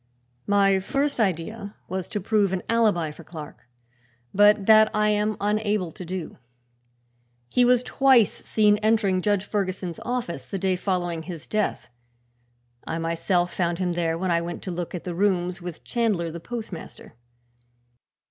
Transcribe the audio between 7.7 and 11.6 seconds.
twice seen entering Judge Ferguson's office, the day following his